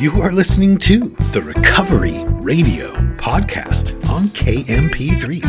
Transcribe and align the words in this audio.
You 0.00 0.20
are 0.22 0.32
listening 0.32 0.78
to 0.78 1.10
the 1.32 1.40
Recovery 1.40 2.24
Radio 2.24 2.92
podcast 3.16 3.94
on 4.10 4.24
KMP3. 4.24 5.40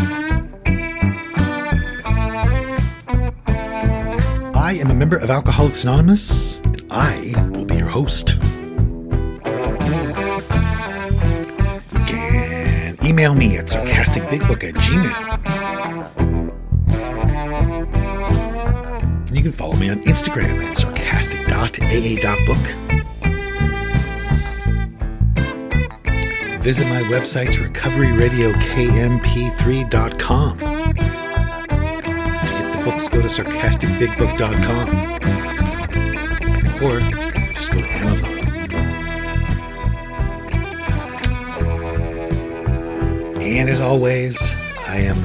I 4.56 4.74
am 4.74 4.92
a 4.92 4.94
member 4.94 5.18
of 5.18 5.32
Alcoholics 5.32 5.84
Anonymous, 5.84 6.60
and 6.60 6.84
I 6.92 7.34
will 7.56 7.66
be 7.66 7.76
your 7.76 7.90
host. 7.90 8.36
You 11.92 12.06
can 12.06 12.98
email 13.04 13.34
me 13.34 13.58
at 13.58 13.66
sarcasticbigbook 13.66 14.64
at 14.64 14.76
gmail. 14.76 15.26
And 19.28 19.36
you 19.36 19.42
can 19.42 19.52
follow 19.52 19.76
me 19.76 19.90
on 19.90 20.04
Instagram 20.04 20.64
at 20.64 20.78
sarcastic.aa.book. 20.78 22.85
Visit 26.66 26.88
my 26.88 27.04
websites 27.04 27.58
recoveryradiokmp3.com. 27.64 30.58
To 30.58 30.64
get 32.50 32.76
the 32.76 32.82
books, 32.84 33.08
go 33.08 33.22
to 33.22 33.28
sarcasticbigbook.com. 33.28 34.90
Or 36.84 37.00
just 37.54 37.72
go 37.72 37.82
to 37.82 37.88
Amazon. 37.88 38.40
And 43.40 43.70
as 43.70 43.80
always, 43.80 44.36
I 44.88 45.02
am 45.02 45.20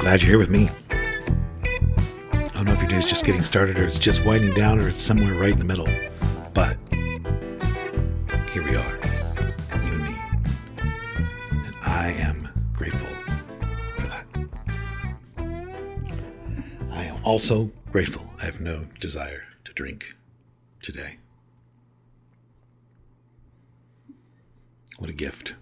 glad 0.00 0.20
you're 0.20 0.32
here 0.32 0.38
with 0.38 0.50
me. 0.50 0.68
I 0.90 2.50
don't 2.52 2.66
know 2.66 2.72
if 2.72 2.82
your 2.82 2.90
day's 2.90 3.06
just 3.06 3.24
getting 3.24 3.42
started 3.42 3.78
or 3.78 3.86
it's 3.86 3.98
just 3.98 4.22
winding 4.26 4.52
down 4.52 4.80
or 4.80 4.88
it's 4.90 5.02
somewhere 5.02 5.32
right 5.32 5.54
in 5.54 5.58
the 5.58 5.64
middle. 5.64 5.88
But 6.52 6.76
also 17.28 17.70
grateful 17.92 18.32
I 18.40 18.46
have 18.46 18.58
no 18.58 18.86
desire 19.00 19.42
to 19.66 19.72
drink 19.74 20.16
today. 20.80 21.18
What 24.98 25.10
a 25.10 25.12
gift. 25.12 25.52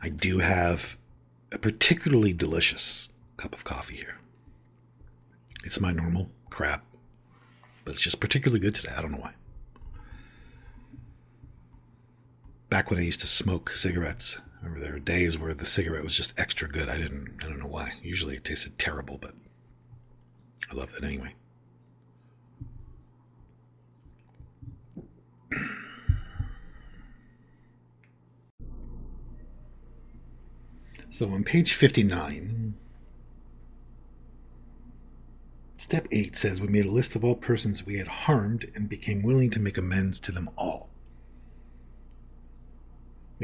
I 0.00 0.08
do 0.08 0.38
have 0.38 0.96
a 1.52 1.58
particularly 1.58 2.32
delicious 2.32 3.10
cup 3.36 3.52
of 3.52 3.64
coffee 3.64 3.96
here. 3.96 4.16
It's 5.62 5.78
my 5.78 5.92
normal 5.92 6.30
crap, 6.48 6.86
but 7.84 7.90
it's 7.90 8.00
just 8.00 8.18
particularly 8.18 8.60
good 8.60 8.74
today. 8.74 8.94
I 8.96 9.02
don't 9.02 9.12
know 9.12 9.18
why. 9.18 9.34
Back 12.74 12.90
when 12.90 12.98
I 12.98 13.04
used 13.04 13.20
to 13.20 13.28
smoke 13.28 13.70
cigarettes, 13.70 14.40
remember 14.60 14.80
there 14.80 14.94
were 14.94 14.98
days 14.98 15.38
where 15.38 15.54
the 15.54 15.64
cigarette 15.64 16.02
was 16.02 16.16
just 16.16 16.36
extra 16.36 16.68
good. 16.68 16.88
I 16.88 16.98
didn't, 16.98 17.36
I 17.40 17.44
don't 17.44 17.60
know 17.60 17.68
why. 17.68 17.92
Usually 18.02 18.34
it 18.34 18.42
tasted 18.42 18.80
terrible, 18.80 19.16
but 19.16 19.32
I 20.72 20.74
love 20.74 20.90
it 20.98 21.04
anyway. 21.04 21.36
So 31.08 31.30
on 31.30 31.44
page 31.44 31.74
59, 31.74 32.74
step 35.76 36.08
8 36.10 36.34
says 36.34 36.60
we 36.60 36.66
made 36.66 36.86
a 36.86 36.90
list 36.90 37.14
of 37.14 37.24
all 37.24 37.36
persons 37.36 37.86
we 37.86 37.98
had 37.98 38.08
harmed 38.08 38.68
and 38.74 38.88
became 38.88 39.22
willing 39.22 39.50
to 39.50 39.60
make 39.60 39.78
amends 39.78 40.18
to 40.18 40.32
them 40.32 40.50
all. 40.56 40.90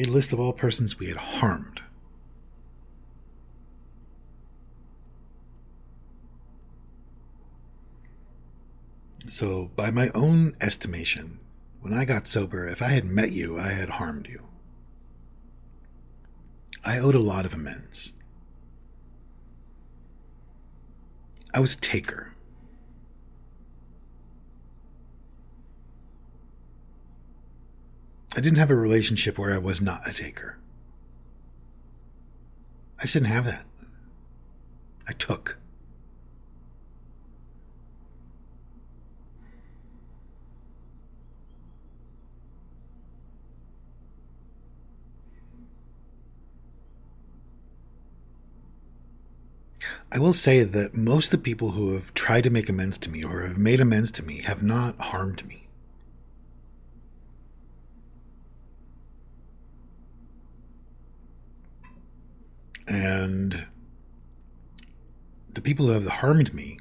Made 0.00 0.08
a 0.08 0.12
list 0.12 0.32
of 0.32 0.40
all 0.40 0.54
persons 0.54 0.98
we 0.98 1.08
had 1.08 1.18
harmed. 1.18 1.82
So, 9.26 9.70
by 9.76 9.90
my 9.90 10.08
own 10.14 10.56
estimation, 10.58 11.38
when 11.82 11.92
I 11.92 12.06
got 12.06 12.26
sober, 12.26 12.66
if 12.66 12.80
I 12.80 12.88
had 12.88 13.04
met 13.04 13.32
you, 13.32 13.58
I 13.58 13.72
had 13.72 13.90
harmed 13.90 14.26
you. 14.26 14.44
I 16.82 16.98
owed 16.98 17.14
a 17.14 17.18
lot 17.18 17.44
of 17.44 17.52
amends. 17.52 18.14
I 21.52 21.60
was 21.60 21.74
a 21.74 21.80
taker. 21.80 22.32
I 28.36 28.40
didn't 28.40 28.58
have 28.58 28.70
a 28.70 28.76
relationship 28.76 29.38
where 29.38 29.52
I 29.52 29.58
was 29.58 29.80
not 29.80 30.08
a 30.08 30.12
taker. 30.12 30.56
I 32.98 33.02
just 33.02 33.14
didn't 33.14 33.26
have 33.26 33.44
that. 33.44 33.66
I 35.08 35.12
took. 35.12 35.56
I 50.12 50.18
will 50.18 50.32
say 50.32 50.64
that 50.64 50.94
most 50.94 51.26
of 51.26 51.30
the 51.30 51.38
people 51.38 51.70
who 51.70 51.94
have 51.94 52.12
tried 52.14 52.42
to 52.42 52.50
make 52.50 52.68
amends 52.68 52.98
to 52.98 53.10
me 53.10 53.24
or 53.24 53.42
have 53.42 53.58
made 53.58 53.80
amends 53.80 54.10
to 54.12 54.24
me 54.24 54.42
have 54.42 54.62
not 54.62 54.98
harmed 54.98 55.46
me. 55.46 55.68
And 62.90 63.68
the 65.54 65.60
people 65.60 65.86
who 65.86 65.92
have 65.92 66.08
harmed 66.08 66.52
me, 66.52 66.76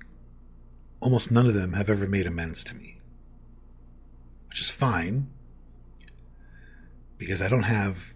almost 0.99 1.31
none 1.31 1.45
of 1.45 1.53
them 1.53 1.73
have 1.73 1.87
ever 1.87 2.07
made 2.07 2.25
amends 2.25 2.63
to 2.63 2.75
me, 2.75 2.99
which 4.47 4.59
is 4.59 4.71
fine 4.71 5.29
because 7.19 7.43
I 7.43 7.47
don't 7.47 7.61
have 7.61 8.15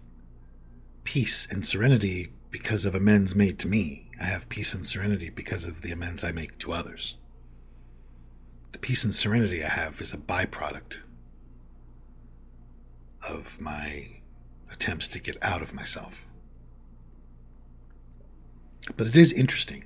peace 1.04 1.46
and 1.48 1.64
serenity 1.64 2.32
because 2.50 2.84
of 2.84 2.96
amends 2.96 3.36
made 3.36 3.60
to 3.60 3.68
me. 3.68 4.10
I 4.20 4.24
have 4.24 4.48
peace 4.48 4.74
and 4.74 4.84
serenity 4.84 5.30
because 5.30 5.64
of 5.64 5.82
the 5.82 5.92
amends 5.92 6.24
I 6.24 6.32
make 6.32 6.58
to 6.58 6.72
others. 6.72 7.16
The 8.72 8.78
peace 8.78 9.04
and 9.04 9.14
serenity 9.14 9.62
I 9.62 9.68
have 9.68 10.00
is 10.00 10.12
a 10.12 10.18
byproduct 10.18 10.98
of 13.28 13.60
my 13.60 14.20
attempts 14.72 15.06
to 15.08 15.20
get 15.20 15.36
out 15.40 15.62
of 15.62 15.72
myself. 15.72 16.26
But 18.96 19.06
it 19.06 19.16
is 19.16 19.32
interesting. 19.32 19.84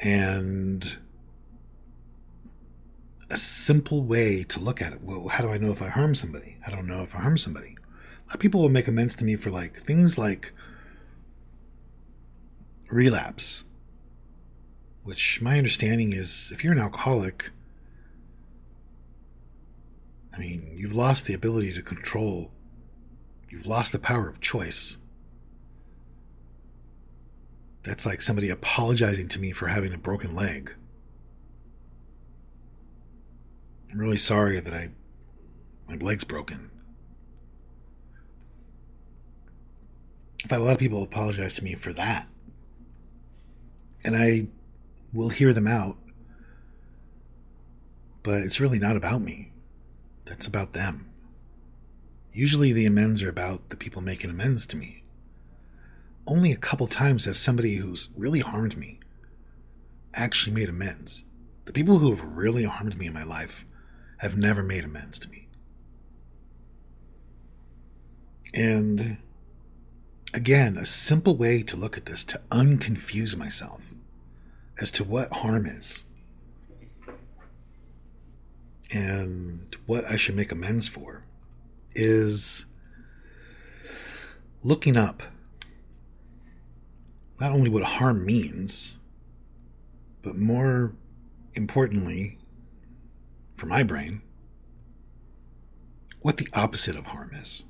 And 0.00 0.98
a 3.30 3.36
simple 3.36 4.02
way 4.02 4.42
to 4.44 4.60
look 4.60 4.82
at 4.82 4.92
it 4.92 5.02
well, 5.02 5.28
how 5.28 5.42
do 5.42 5.50
I 5.50 5.58
know 5.58 5.70
if 5.70 5.80
I 5.80 5.88
harm 5.88 6.14
somebody? 6.14 6.58
I 6.66 6.70
don't 6.70 6.86
know 6.86 7.02
if 7.02 7.14
I 7.14 7.20
harm 7.20 7.38
somebody. 7.38 7.76
A 7.78 8.28
lot 8.28 8.34
of 8.34 8.40
people 8.40 8.60
will 8.60 8.68
make 8.68 8.88
amends 8.88 9.14
to 9.16 9.24
me 9.24 9.36
for 9.36 9.50
like 9.50 9.76
things 9.76 10.18
like 10.18 10.52
relapse, 12.90 13.64
which 15.02 15.40
my 15.40 15.56
understanding 15.56 16.12
is 16.12 16.52
if 16.52 16.62
you're 16.62 16.74
an 16.74 16.78
alcoholic, 16.78 17.50
I 20.34 20.38
mean, 20.38 20.72
you've 20.74 20.94
lost 20.94 21.26
the 21.26 21.34
ability 21.34 21.72
to 21.74 21.82
control, 21.82 22.50
you've 23.48 23.66
lost 23.66 23.92
the 23.92 23.98
power 23.98 24.28
of 24.28 24.40
choice. 24.40 24.98
That's 27.82 28.06
like 28.06 28.22
somebody 28.22 28.48
apologizing 28.48 29.28
to 29.28 29.40
me 29.40 29.52
for 29.52 29.68
having 29.68 29.92
a 29.92 29.98
broken 29.98 30.34
leg. 30.34 30.72
I'm 33.90 33.98
really 33.98 34.16
sorry 34.16 34.60
that 34.60 34.72
I 34.72 34.90
my 35.88 35.96
leg's 35.96 36.24
broken. 36.24 36.70
I've 40.44 40.50
had 40.50 40.60
a 40.60 40.64
lot 40.64 40.72
of 40.72 40.78
people 40.78 41.02
apologize 41.02 41.56
to 41.56 41.64
me 41.64 41.74
for 41.74 41.92
that. 41.92 42.28
And 44.04 44.16
I 44.16 44.48
will 45.12 45.28
hear 45.28 45.52
them 45.52 45.66
out. 45.66 45.98
But 48.22 48.42
it's 48.42 48.60
really 48.60 48.78
not 48.78 48.96
about 48.96 49.20
me. 49.20 49.52
That's 50.24 50.46
about 50.46 50.72
them. 50.72 51.10
Usually 52.32 52.72
the 52.72 52.86
amends 52.86 53.22
are 53.22 53.28
about 53.28 53.68
the 53.68 53.76
people 53.76 54.00
making 54.00 54.30
amends 54.30 54.66
to 54.68 54.76
me. 54.76 55.01
Only 56.26 56.52
a 56.52 56.56
couple 56.56 56.86
times 56.86 57.24
has 57.24 57.38
somebody 57.38 57.76
who's 57.76 58.08
really 58.16 58.40
harmed 58.40 58.76
me 58.76 59.00
actually 60.14 60.54
made 60.54 60.68
amends. 60.68 61.24
The 61.64 61.72
people 61.72 61.98
who 61.98 62.10
have 62.10 62.24
really 62.24 62.64
harmed 62.64 62.96
me 62.98 63.06
in 63.06 63.12
my 63.12 63.24
life 63.24 63.64
have 64.18 64.36
never 64.36 64.62
made 64.62 64.84
amends 64.84 65.18
to 65.20 65.30
me. 65.30 65.48
And 68.54 69.18
again, 70.34 70.76
a 70.76 70.86
simple 70.86 71.36
way 71.36 71.62
to 71.62 71.76
look 71.76 71.96
at 71.96 72.06
this 72.06 72.24
to 72.26 72.40
unconfuse 72.50 73.36
myself 73.36 73.94
as 74.80 74.90
to 74.92 75.04
what 75.04 75.32
harm 75.32 75.66
is 75.66 76.04
and 78.92 79.74
what 79.86 80.04
I 80.04 80.16
should 80.16 80.36
make 80.36 80.52
amends 80.52 80.86
for 80.88 81.24
is 81.94 82.66
looking 84.62 84.96
up 84.96 85.22
not 87.42 87.50
only 87.50 87.68
what 87.68 87.82
harm 87.82 88.24
means, 88.24 88.98
but 90.22 90.36
more 90.36 90.94
importantly, 91.54 92.38
for 93.56 93.66
my 93.66 93.82
brain, 93.82 94.22
what 96.20 96.36
the 96.36 96.46
opposite 96.52 96.94
of 96.94 97.06
harm 97.06 97.32
is. 97.34 97.64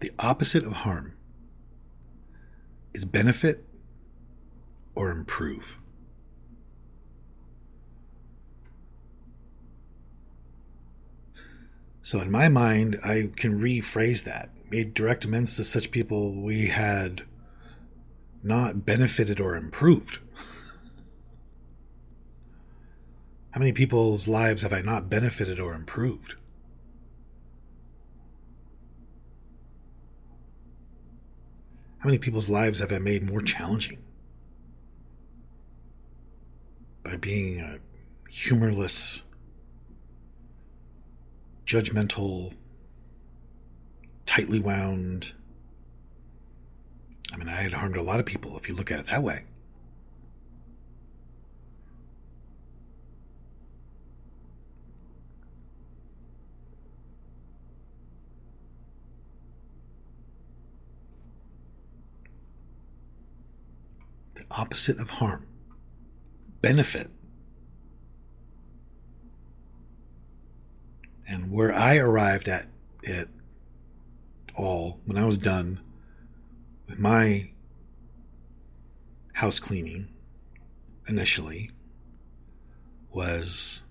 The 0.00 0.10
opposite 0.18 0.64
of 0.64 0.74
harm 0.74 1.14
is 2.92 3.06
benefit 3.06 3.64
or 4.94 5.10
improve. 5.10 5.78
So, 12.02 12.20
in 12.20 12.30
my 12.30 12.50
mind, 12.50 12.98
I 13.02 13.30
can 13.34 13.58
rephrase 13.58 14.24
that. 14.24 14.50
Made 14.70 14.92
direct 14.92 15.24
amends 15.24 15.56
to 15.56 15.64
such 15.64 15.90
people 15.90 16.34
we 16.34 16.66
had 16.66 17.22
not 18.44 18.84
benefited 18.84 19.40
or 19.40 19.56
improved. 19.56 20.18
How 23.52 23.58
many 23.58 23.72
people's 23.72 24.28
lives 24.28 24.62
have 24.62 24.72
I 24.72 24.82
not 24.82 25.08
benefited 25.08 25.58
or 25.58 25.74
improved? 25.74 26.34
How 31.98 32.08
many 32.08 32.18
people's 32.18 32.50
lives 32.50 32.80
have 32.80 32.92
I 32.92 32.98
made 32.98 33.22
more 33.22 33.40
challenging? 33.40 33.96
By 37.02 37.16
being 37.16 37.60
a 37.60 37.78
humorless, 38.28 39.24
judgmental, 41.64 42.52
tightly 44.26 44.58
wound. 44.58 45.32
I 47.34 47.36
mean, 47.36 47.48
I 47.48 47.62
had 47.62 47.72
harmed 47.72 47.96
a 47.96 48.02
lot 48.02 48.20
of 48.20 48.26
people 48.26 48.56
if 48.56 48.68
you 48.68 48.76
look 48.76 48.92
at 48.92 49.00
it 49.00 49.06
that 49.06 49.24
way. 49.24 49.42
The 64.34 64.44
opposite 64.52 65.00
of 65.00 65.10
harm. 65.10 65.44
Benefit. 66.60 67.10
And 71.26 71.50
where 71.50 71.74
I 71.74 71.96
arrived 71.96 72.48
at 72.48 72.66
it 73.02 73.28
all, 74.54 75.00
when 75.04 75.18
I 75.18 75.24
was 75.24 75.36
done 75.36 75.80
with 76.86 76.98
my 76.98 77.50
house 79.34 79.60
cleaning 79.60 80.08
initially, 81.06 81.70
was 83.10 83.82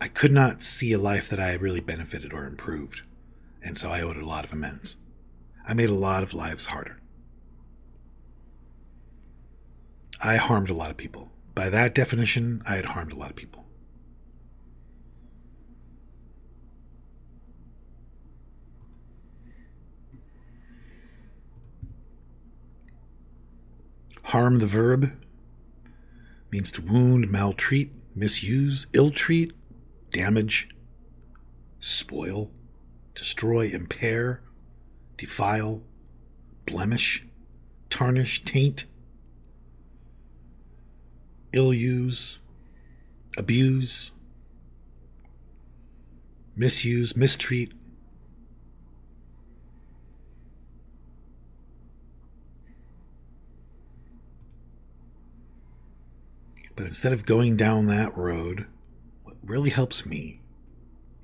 I 0.00 0.08
could 0.08 0.32
not 0.32 0.62
see 0.62 0.92
a 0.92 0.98
life 0.98 1.28
that 1.28 1.40
I 1.40 1.54
really 1.54 1.80
benefited 1.80 2.32
or 2.32 2.46
improved. 2.46 3.02
And 3.62 3.76
so 3.76 3.90
I 3.90 4.02
owed 4.02 4.16
a 4.16 4.24
lot 4.24 4.44
of 4.44 4.52
amends. 4.52 4.96
I 5.66 5.74
made 5.74 5.90
a 5.90 5.94
lot 5.94 6.22
of 6.22 6.34
lives 6.34 6.66
harder. 6.66 7.00
I 10.22 10.36
harmed 10.36 10.70
a 10.70 10.74
lot 10.74 10.90
of 10.90 10.96
people. 10.96 11.30
By 11.54 11.68
that 11.70 11.94
definition, 11.94 12.62
I 12.66 12.76
had 12.76 12.86
harmed 12.86 13.12
a 13.12 13.16
lot 13.16 13.30
of 13.30 13.36
people. 13.36 13.65
Harm 24.36 24.58
the 24.58 24.66
verb 24.66 25.12
means 26.52 26.70
to 26.70 26.82
wound, 26.82 27.30
maltreat, 27.30 27.90
misuse, 28.14 28.86
ill 28.92 29.10
treat, 29.10 29.54
damage, 30.10 30.68
spoil, 31.80 32.50
destroy, 33.14 33.68
impair, 33.68 34.42
defile, 35.16 35.80
blemish, 36.66 37.24
tarnish, 37.88 38.44
taint, 38.44 38.84
ill 41.54 41.72
use, 41.72 42.40
abuse, 43.38 44.12
misuse, 46.54 47.16
mistreat, 47.16 47.72
But 56.76 56.84
instead 56.84 57.14
of 57.14 57.24
going 57.24 57.56
down 57.56 57.86
that 57.86 58.16
road, 58.16 58.66
what 59.24 59.36
really 59.42 59.70
helps 59.70 60.04
me 60.04 60.40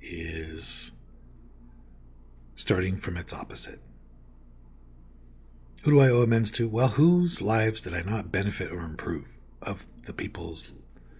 is 0.01 0.91
starting 2.55 2.97
from 2.97 3.17
its 3.17 3.31
opposite. 3.31 3.79
Who 5.83 5.91
do 5.91 5.99
I 5.99 6.09
owe 6.09 6.21
amends 6.23 6.49
to? 6.51 6.67
Well, 6.67 6.89
whose 6.89 7.41
lives 7.41 7.81
did 7.81 7.93
I 7.93 8.01
not 8.01 8.31
benefit 8.31 8.71
or 8.71 8.81
improve 8.81 9.37
of 9.61 9.85
the 10.05 10.13
people's, 10.13 10.71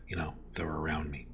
you 0.07 0.15
know, 0.15 0.33
that 0.53 0.65
were 0.65 0.81
around 0.81 1.11
me? 1.11 1.27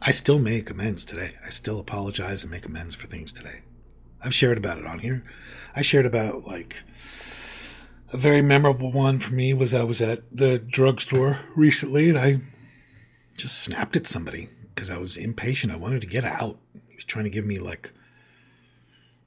I 0.00 0.10
still 0.10 0.38
make 0.38 0.68
amends 0.68 1.04
today. 1.04 1.34
I 1.46 1.50
still 1.50 1.78
apologize 1.78 2.42
and 2.42 2.50
make 2.50 2.66
amends 2.66 2.94
for 2.94 3.06
things 3.06 3.32
today. 3.32 3.60
I've 4.24 4.34
shared 4.34 4.56
about 4.56 4.78
it 4.78 4.86
on 4.86 5.00
here. 5.00 5.22
I 5.76 5.82
shared 5.82 6.06
about 6.06 6.46
like 6.46 6.82
a 8.12 8.16
very 8.16 8.42
memorable 8.42 8.90
one 8.90 9.18
for 9.18 9.34
me 9.34 9.52
was 9.52 9.74
I 9.74 9.84
was 9.84 10.00
at 10.00 10.22
the 10.32 10.58
drugstore 10.58 11.40
recently 11.54 12.08
and 12.08 12.18
I 12.18 12.40
just 13.36 13.62
snapped 13.62 13.96
at 13.96 14.06
somebody 14.06 14.48
because 14.74 14.90
I 14.90 14.98
was 14.98 15.16
impatient. 15.16 15.72
I 15.72 15.76
wanted 15.76 16.00
to 16.00 16.06
get 16.06 16.24
out. 16.24 16.58
He 16.88 16.94
was 16.94 17.04
trying 17.04 17.24
to 17.24 17.30
give 17.30 17.44
me 17.44 17.58
like, 17.58 17.92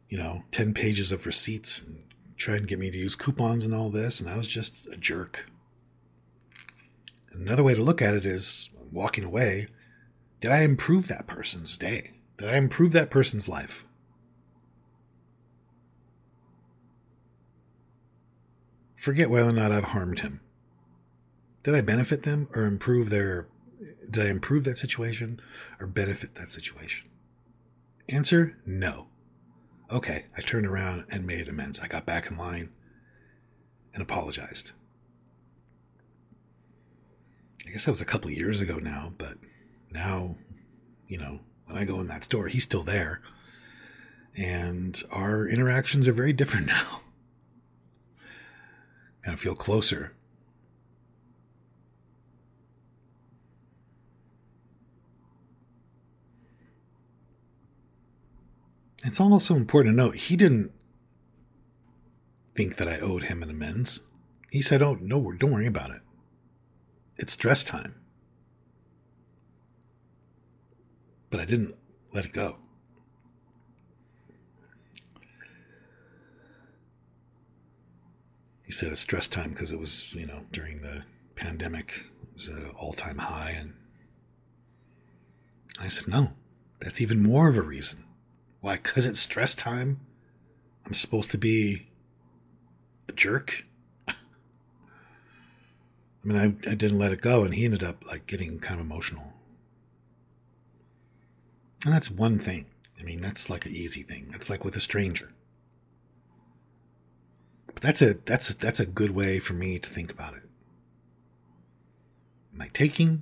you 0.09 0.17
know, 0.17 0.43
10 0.51 0.73
pages 0.73 1.11
of 1.11 1.25
receipts 1.25 1.81
and 1.81 2.03
trying 2.37 2.61
to 2.61 2.67
get 2.67 2.79
me 2.79 2.89
to 2.89 2.97
use 2.97 3.13
coupons 3.13 3.65
and 3.65 3.73
all 3.73 3.89
this. 3.89 4.19
And 4.19 4.29
I 4.29 4.37
was 4.37 4.47
just 4.47 4.87
a 4.87 4.97
jerk. 4.97 5.51
Another 7.31 7.63
way 7.63 7.75
to 7.75 7.83
look 7.83 8.01
at 8.01 8.15
it 8.15 8.25
is 8.25 8.69
walking 8.91 9.23
away. 9.23 9.67
Did 10.39 10.51
I 10.51 10.61
improve 10.61 11.07
that 11.07 11.27
person's 11.27 11.77
day? 11.77 12.11
Did 12.37 12.49
I 12.49 12.57
improve 12.57 12.93
that 12.93 13.09
person's 13.09 13.49
life? 13.49 13.83
Forget 19.07 19.29
whether 19.29 19.47
or 19.47 19.53
not 19.53 19.71
I've 19.71 19.85
harmed 19.85 20.19
him. 20.19 20.41
Did 21.63 21.73
I 21.75 21.79
benefit 21.79 22.23
them 22.23 22.49
or 22.53 22.65
improve 22.65 23.09
their 23.09 23.47
did 24.11 24.25
I 24.25 24.29
improve 24.29 24.65
that 24.65 24.77
situation 24.77 25.39
or 25.79 25.87
benefit 25.87 26.35
that 26.35 26.51
situation? 26.51 27.07
Answer 28.09 28.57
no. 28.65 29.07
Okay, 29.89 30.25
I 30.37 30.41
turned 30.41 30.67
around 30.67 31.05
and 31.09 31.25
made 31.25 31.47
amends. 31.47 31.79
I 31.79 31.87
got 31.87 32.05
back 32.05 32.29
in 32.29 32.35
line 32.35 32.71
and 33.93 34.03
apologized. 34.03 34.73
I 37.65 37.69
guess 37.69 37.85
that 37.85 37.91
was 37.91 38.01
a 38.01 38.05
couple 38.05 38.29
of 38.29 38.35
years 38.35 38.59
ago 38.59 38.75
now, 38.75 39.13
but 39.17 39.37
now, 39.89 40.35
you 41.07 41.17
know, 41.17 41.39
when 41.63 41.77
I 41.77 41.85
go 41.85 42.01
in 42.01 42.07
that 42.07 42.25
store, 42.25 42.49
he's 42.49 42.63
still 42.63 42.83
there. 42.83 43.21
And 44.35 45.01
our 45.11 45.47
interactions 45.47 46.09
are 46.09 46.13
very 46.13 46.33
different 46.33 46.67
now 46.67 47.03
of 49.33 49.39
feel 49.39 49.55
closer. 49.55 50.13
It's 59.03 59.19
also 59.19 59.55
important 59.55 59.93
to 59.93 59.97
note 59.97 60.15
he 60.15 60.35
didn't 60.35 60.71
think 62.55 62.75
that 62.77 62.87
I 62.87 62.99
owed 62.99 63.23
him 63.23 63.41
an 63.41 63.49
amends. 63.49 64.01
He 64.51 64.61
said, 64.61 64.81
"Oh 64.81 64.97
no, 64.99 65.31
don't 65.31 65.51
worry 65.51 65.67
about 65.67 65.91
it. 65.91 66.01
It's 67.17 67.37
dress 67.37 67.63
time." 67.63 67.95
But 71.29 71.39
I 71.39 71.45
didn't 71.45 71.75
let 72.13 72.25
it 72.25 72.33
go. 72.33 72.59
He 78.67 78.73
said 78.73 78.91
it's 78.91 78.99
stress 78.99 79.29
time 79.29 79.51
because 79.51 79.71
it 79.71 79.79
was, 79.79 80.13
you 80.13 80.27
know, 80.27 80.41
during 80.51 80.81
the 80.81 81.05
pandemic. 81.35 82.03
It 82.21 82.33
was 82.33 82.49
at 82.49 82.57
an 82.57 82.71
all 82.77 82.91
time 82.91 83.17
high. 83.17 83.51
And 83.57 83.73
I 85.79 85.87
said, 85.87 86.09
no, 86.09 86.31
that's 86.81 86.99
even 86.99 87.23
more 87.23 87.47
of 87.47 87.57
a 87.57 87.61
reason. 87.61 88.03
Why? 88.59 88.75
Because 88.75 89.05
it's 89.05 89.21
stress 89.21 89.55
time? 89.55 90.01
I'm 90.85 90.91
supposed 90.91 91.31
to 91.31 91.37
be 91.37 91.87
a 93.07 93.13
jerk? 93.13 93.63
I 94.09 94.13
mean, 96.25 96.37
I, 96.37 96.69
I 96.69 96.75
didn't 96.75 96.99
let 96.99 97.13
it 97.13 97.21
go, 97.21 97.45
and 97.45 97.53
he 97.53 97.63
ended 97.63 97.83
up 97.83 98.05
like 98.05 98.27
getting 98.27 98.59
kind 98.59 98.81
of 98.81 98.85
emotional. 98.85 99.31
And 101.85 101.93
that's 101.93 102.11
one 102.11 102.37
thing. 102.37 102.65
I 102.99 103.03
mean, 103.03 103.21
that's 103.21 103.49
like 103.49 103.65
an 103.65 103.73
easy 103.73 104.03
thing. 104.03 104.27
That's 104.29 104.49
like 104.49 104.65
with 104.65 104.75
a 104.75 104.81
stranger. 104.81 105.31
But 107.77 107.83
that's 107.83 108.01
a 108.01 108.15
that's 108.25 108.49
a, 108.49 108.57
that's 108.57 108.79
a 108.79 108.87
good 108.87 109.11
way 109.11 109.37
for 109.37 109.53
me 109.53 109.77
to 109.77 109.87
think 109.87 110.11
about 110.11 110.33
it. 110.33 110.41
Am 112.51 112.59
I 112.59 112.69
taking 112.69 113.21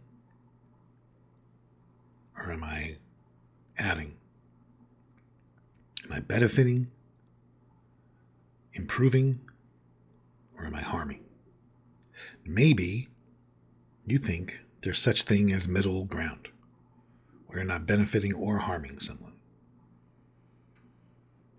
or 2.38 2.54
am 2.54 2.64
I 2.64 2.96
adding? 3.78 4.16
Am 6.06 6.14
I 6.14 6.22
benefiting, 6.22 6.90
improving, 8.72 9.42
or 10.58 10.66
am 10.66 10.74
I 10.74 10.84
harming? 10.84 11.26
Maybe 12.46 13.10
you 14.08 14.18
think 14.18 14.62
there's 14.84 15.02
such 15.02 15.24
thing 15.24 15.52
as 15.52 15.68
middle 15.68 16.06
ground, 16.06 16.48
where 17.48 17.58
you're 17.60 17.68
not 17.68 17.86
benefiting 17.86 18.32
or 18.32 18.60
harming 18.60 19.02
someone. 19.02 19.34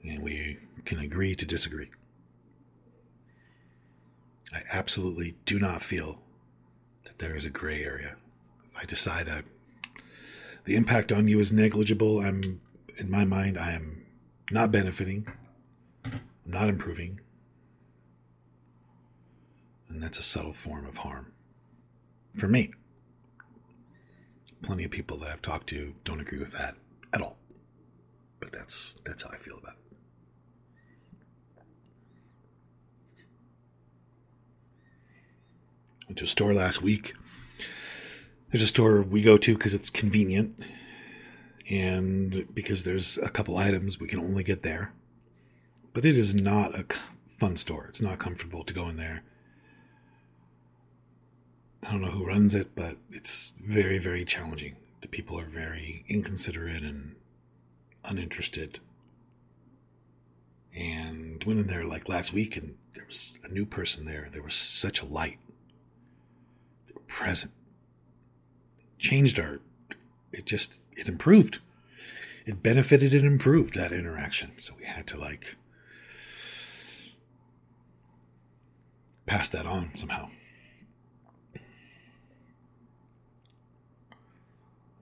And 0.03 0.23
we 0.23 0.61
can 0.87 0.99
agree 0.99 1.37
to 1.37 1.45
disagree. 1.45 1.91
I 4.53 4.63
absolutely 4.71 5.35
do 5.45 5.59
not 5.59 5.83
feel 5.83 6.21
that 7.05 7.19
there 7.19 7.37
is 7.37 7.45
a 7.45 7.51
gray 7.51 7.83
area. 7.83 8.17
If 8.71 8.83
I 8.83 8.85
decide 8.85 9.29
I, 9.29 9.43
the 10.65 10.77
impact 10.77 11.13
on 11.13 11.29
you 11.29 11.39
is 11.39 11.53
negligible, 11.53 12.21
I'm 12.21 12.61
in 12.97 13.11
my 13.11 13.25
mind 13.25 13.59
I 13.59 13.73
am 13.73 14.07
not 14.51 14.71
benefiting. 14.73 15.27
I'm 16.05 16.21
not 16.45 16.69
improving. 16.69 17.21
And 19.89 20.03
that's 20.03 20.19
a 20.19 20.23
subtle 20.23 20.53
form 20.53 20.87
of 20.87 20.99
harm. 20.99 21.33
For 22.35 22.49
me. 22.49 22.73
Plenty 24.63 24.85
of 24.85 24.91
people 24.91 25.19
that 25.19 25.31
I've 25.31 25.43
talked 25.43 25.69
to 25.69 25.95
don't 26.05 26.21
agree 26.21 26.39
with 26.39 26.53
that 26.53 26.77
at 27.13 27.21
all. 27.21 27.37
But 28.41 28.53
that's 28.53 28.97
that's 29.05 29.23
how 29.23 29.31
I 29.31 29.37
feel 29.37 29.59
about 29.59 29.75
it. 29.75 29.86
Went 36.07 36.19
to 36.19 36.25
a 36.25 36.29
store 36.29 36.55
last 36.55 36.83
week. 36.83 37.15
There's 38.51 38.63
a 38.63 38.69
store 38.69 39.03
we 39.03 39.23
go 39.23 39.37
to 39.39 39.55
because 39.55 39.75
it's 39.75 39.91
convenient 39.91 40.59
and 41.69 42.47
because 42.55 42.85
there's 42.85 43.19
a 43.19 43.29
couple 43.29 43.57
items 43.57 43.99
we 43.99 44.07
can 44.07 44.21
only 44.21 44.45
get 44.45 44.63
there. 44.63 44.93
But 45.93 46.05
it 46.05 46.17
is 46.17 46.41
not 46.41 46.79
a 46.79 46.87
fun 47.27 47.57
store. 47.57 47.87
It's 47.87 48.01
not 48.01 48.19
comfortable 48.19 48.65
to 48.65 48.75
go 48.75 48.89
in 48.89 48.97
there. 48.97 49.23
I 51.83 51.93
don't 51.93 52.03
know 52.03 52.11
who 52.11 52.27
runs 52.27 52.55
it, 52.55 52.75
but 52.75 52.97
it's 53.11 53.53
very, 53.63 53.99
very 53.99 54.25
challenging. 54.25 54.77
The 55.01 55.09
people 55.09 55.39
are 55.39 55.47
very 55.47 56.05
inconsiderate 56.09 56.83
and 56.83 57.17
uninterested. 58.05 58.81
And 60.75 61.43
went 61.45 61.61
in 61.61 61.67
there 61.69 61.85
like 61.85 62.09
last 62.09 62.33
week, 62.33 62.57
and 62.57 62.77
there 62.95 63.07
was 63.07 63.39
a 63.45 63.49
new 63.49 63.65
person 63.65 64.05
there. 64.05 64.29
There 64.33 64.43
was 64.43 64.55
such 64.55 65.01
a 65.01 65.07
light 65.07 65.39
present. 67.17 67.51
Changed 68.99 69.41
our, 69.41 69.61
it 70.33 70.45
just, 70.45 70.81
it 70.99 71.09
improved. 71.09 71.61
It 72.45 72.63
benefited 72.63 73.15
and 73.15 73.25
improved 73.25 73.75
that 73.75 73.91
interaction. 73.91 74.53
So 74.59 74.75
we 74.79 74.85
had 74.85 75.07
to 75.07 75.19
like 75.19 75.57
pass 79.25 79.49
that 79.49 79.65
on 79.65 79.95
somehow. 79.95 80.29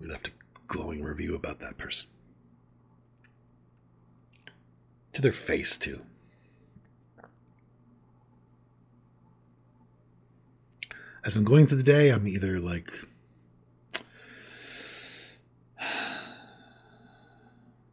We 0.01 0.07
left 0.07 0.29
a 0.29 0.33
glowing 0.69 1.03
review 1.03 1.35
about 1.35 1.59
that 1.61 1.77
person. 1.79 2.11
To 5.15 5.23
their 5.23 5.33
face, 5.33 5.77
too. 5.77 6.03
As 11.25 11.37
I'm 11.37 11.45
going 11.45 11.67
through 11.67 11.79
the 11.79 11.85
day, 11.85 12.11
I'm 12.11 12.29
either 12.29 12.59
like 12.59 12.93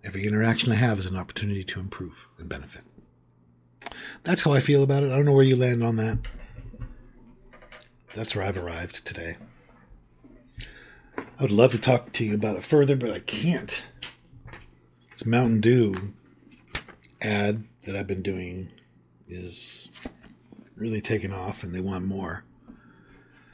every 0.04 0.26
interaction 0.28 0.72
I 0.72 0.76
have 0.76 1.00
is 1.00 1.10
an 1.10 1.16
opportunity 1.18 1.64
to 1.64 1.80
improve 1.80 2.28
and 2.38 2.50
benefit. 2.50 2.84
That's 4.24 4.44
how 4.44 4.54
I 4.54 4.60
feel 4.60 4.84
about 4.84 5.04
it. 5.04 5.12
I 5.12 5.16
don't 5.16 5.26
know 5.26 5.34
where 5.34 5.44
you 5.44 5.56
land 5.56 5.84
on 5.84 5.96
that. 5.96 6.20
That's 8.16 8.36
where 8.36 8.46
I've 8.46 8.58
arrived 8.58 9.06
today. 9.06 9.38
I 11.18 11.42
would 11.44 11.52
love 11.52 11.72
to 11.72 11.80
talk 11.80 12.12
to 12.14 12.26
you 12.26 12.36
about 12.36 12.58
it 12.58 12.64
further, 12.64 12.96
but 12.96 13.12
I 13.12 13.20
can't. 13.20 13.84
It's 15.14 15.26
Mountain 15.26 15.62
Dew 15.62 15.94
ad 17.22 17.64
that 17.84 17.96
I've 17.96 18.08
been 18.08 18.22
doing 18.22 18.70
is 19.28 19.90
really 20.76 21.02
taking 21.02 21.32
off 21.32 21.64
and 21.64 21.74
they 21.74 21.80
want 21.80 22.06
more. 22.06 22.44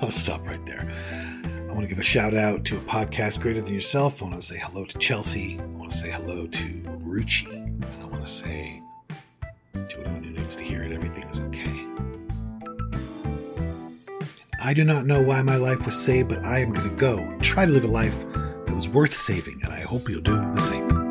I'll 0.00 0.10
stop 0.10 0.46
right 0.46 0.64
there. 0.64 0.90
I 1.44 1.72
want 1.72 1.82
to 1.82 1.86
give 1.86 1.98
a 1.98 2.02
shout 2.02 2.34
out 2.34 2.64
to 2.66 2.76
a 2.76 2.80
podcast 2.80 3.40
greater 3.40 3.60
than 3.60 3.74
yourself. 3.74 4.22
I 4.22 4.26
want 4.26 4.40
to 4.40 4.42
say 4.46 4.58
hello 4.58 4.86
to 4.86 4.98
Chelsea. 4.98 5.58
I 5.60 5.64
want 5.64 5.90
to 5.90 5.96
say 5.96 6.10
hello 6.10 6.46
to 6.46 6.66
Ruchi. 7.02 7.52
And 7.52 7.84
I 8.00 8.04
want 8.06 8.22
to 8.24 8.30
say 8.30 8.80
to 9.72 10.00
anyone 10.00 10.24
who 10.24 10.30
needs 10.30 10.56
to 10.56 10.62
hear 10.64 10.82
it, 10.82 10.92
everything 10.92 11.24
is 11.24 11.40
okay. 11.40 11.86
I 14.64 14.72
do 14.72 14.82
not 14.82 15.04
know 15.04 15.20
why 15.20 15.42
my 15.42 15.56
life 15.56 15.84
was 15.84 15.94
saved, 15.94 16.30
but 16.30 16.42
I 16.42 16.60
am 16.60 16.72
going 16.72 16.88
to 16.88 16.96
go 16.96 17.38
try 17.42 17.66
to 17.66 17.70
live 17.70 17.84
a 17.84 17.86
life 17.86 18.24
that 18.32 18.74
was 18.74 18.88
worth 18.88 19.14
saving, 19.14 19.60
and 19.62 19.70
I 19.70 19.80
hope 19.80 20.08
you'll 20.08 20.22
do 20.22 20.36
the 20.36 20.60
same. 20.60 21.03